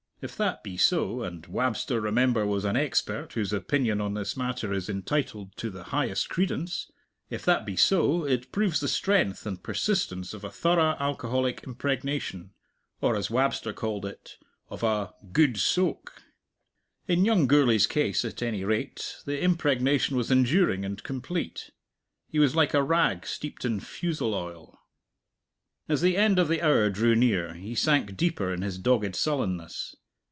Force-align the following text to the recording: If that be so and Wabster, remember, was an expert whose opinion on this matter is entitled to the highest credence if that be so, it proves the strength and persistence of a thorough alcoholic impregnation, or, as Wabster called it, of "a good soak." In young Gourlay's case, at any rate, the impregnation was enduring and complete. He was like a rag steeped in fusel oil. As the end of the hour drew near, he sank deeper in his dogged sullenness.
If 0.23 0.37
that 0.37 0.63
be 0.63 0.77
so 0.77 1.23
and 1.23 1.41
Wabster, 1.47 1.99
remember, 1.99 2.45
was 2.45 2.63
an 2.63 2.75
expert 2.75 3.33
whose 3.33 3.51
opinion 3.51 3.99
on 3.99 4.13
this 4.13 4.37
matter 4.37 4.71
is 4.71 4.87
entitled 4.87 5.57
to 5.57 5.71
the 5.71 5.85
highest 5.85 6.29
credence 6.29 6.91
if 7.31 7.43
that 7.45 7.65
be 7.65 7.75
so, 7.75 8.23
it 8.23 8.51
proves 8.51 8.79
the 8.79 8.87
strength 8.87 9.47
and 9.47 9.63
persistence 9.63 10.35
of 10.35 10.43
a 10.43 10.51
thorough 10.51 10.95
alcoholic 10.99 11.63
impregnation, 11.63 12.51
or, 13.01 13.15
as 13.15 13.31
Wabster 13.31 13.73
called 13.73 14.05
it, 14.05 14.37
of 14.69 14.83
"a 14.83 15.11
good 15.31 15.57
soak." 15.57 16.21
In 17.07 17.25
young 17.25 17.47
Gourlay's 17.47 17.87
case, 17.87 18.23
at 18.23 18.43
any 18.43 18.63
rate, 18.63 19.15
the 19.25 19.41
impregnation 19.43 20.15
was 20.15 20.29
enduring 20.29 20.85
and 20.85 21.01
complete. 21.01 21.71
He 22.29 22.37
was 22.37 22.55
like 22.55 22.75
a 22.75 22.83
rag 22.83 23.25
steeped 23.25 23.65
in 23.65 23.79
fusel 23.79 24.35
oil. 24.35 24.77
As 25.89 26.01
the 26.01 26.15
end 26.15 26.37
of 26.37 26.47
the 26.47 26.61
hour 26.61 26.91
drew 26.91 27.15
near, 27.15 27.55
he 27.55 27.73
sank 27.73 28.15
deeper 28.15 28.53
in 28.53 28.61
his 28.61 28.77
dogged 28.77 29.15
sullenness. 29.15 29.95